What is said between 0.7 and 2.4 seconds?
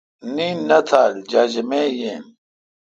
تھال جاجمے یین۔